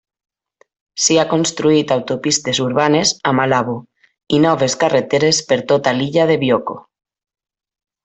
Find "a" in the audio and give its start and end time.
3.33-3.35